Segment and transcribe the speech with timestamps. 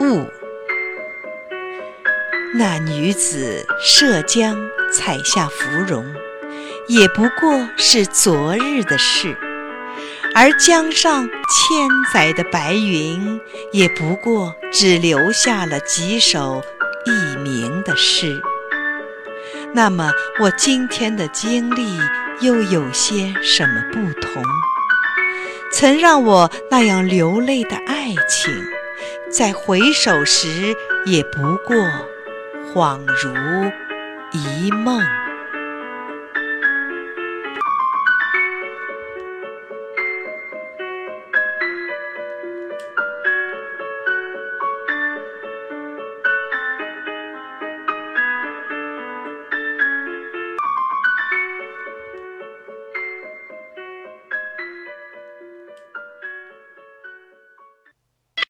[0.00, 0.26] 雾。
[2.54, 4.56] 那女子涉江
[4.92, 6.04] 采下芙蓉，
[6.88, 9.34] 也不过是昨日的事；
[10.34, 13.40] 而江上千载的白云，
[13.72, 16.62] 也不过只留下了几首
[17.04, 18.40] 佚名的诗。
[19.72, 20.10] 那么，
[20.40, 21.98] 我今天的经历
[22.40, 24.42] 又有些什么不同？
[25.72, 28.52] 曾让我那样流泪的爱情，
[29.30, 30.74] 在回首时，
[31.06, 31.76] 也不过
[32.74, 33.70] 恍如
[34.32, 35.00] 一梦。